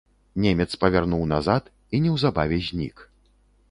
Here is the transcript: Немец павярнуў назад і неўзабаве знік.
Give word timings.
Немец 0.45 0.67
павярнуў 0.85 1.23
назад 1.33 1.71
і 1.97 2.03
неўзабаве 2.09 2.57
знік. 2.73 3.09